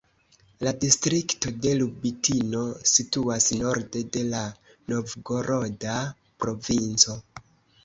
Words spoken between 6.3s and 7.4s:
provinco.